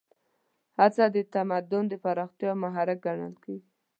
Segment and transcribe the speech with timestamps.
[0.79, 3.67] هڅه د تمدن د پراختیا محرک ګڼل کېږي.